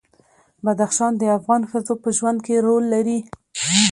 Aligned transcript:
بدخشان 0.65 1.11
د 1.17 1.23
افغان 1.37 1.61
ښځو 1.71 1.93
په 2.03 2.09
ژوند 2.17 2.39
کې 2.45 2.63
رول 2.67 2.83
لري. 2.93 3.19